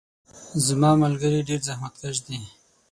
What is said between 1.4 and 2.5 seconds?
ډیر زحمت کش دي.